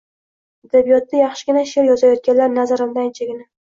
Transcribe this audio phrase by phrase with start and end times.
[0.67, 3.53] Adabiyotda yaxshigina she`r yozayotganlar, nazarimda, anchagina